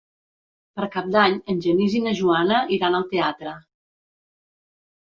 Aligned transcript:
Per 0.79 0.87
Cap 0.95 1.11
d'Any 1.17 1.35
en 1.55 1.61
Genís 1.67 1.99
i 2.01 2.01
na 2.09 2.15
Joana 2.23 2.65
iran 2.79 2.99
al 3.03 3.07
teatre. 3.15 3.57